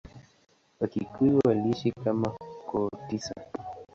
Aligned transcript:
Wakikuyu 0.79 1.37
waliishi 1.47 1.91
kama 2.03 2.29
koo 2.67 2.89
tisa. 3.07 3.35